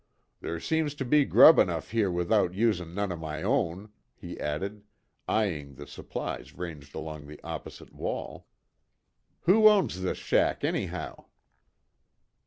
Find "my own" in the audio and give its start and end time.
3.19-3.91